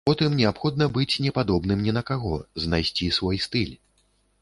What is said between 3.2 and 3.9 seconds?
свой стыль.